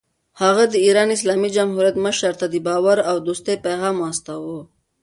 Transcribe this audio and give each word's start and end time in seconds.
هغه 0.41 0.63
د 0.73 0.75
ایران 0.85 1.09
اسلامي 1.17 1.49
جمهوریت 1.57 1.95
مشر 2.05 2.31
ته 2.39 2.45
د 2.49 2.55
باور 2.67 2.97
او 3.09 3.15
دوستۍ 3.27 3.55
پیغام 3.65 3.95
واستاوه. 3.99 4.59